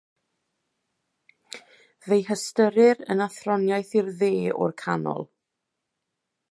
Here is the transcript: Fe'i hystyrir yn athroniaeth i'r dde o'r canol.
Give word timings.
Fe'i 2.05 2.25
hystyrir 2.31 3.05
yn 3.15 3.23
athroniaeth 3.27 3.93
i'r 4.01 4.11
dde 4.23 4.33
o'r 4.65 4.77
canol. 4.85 5.33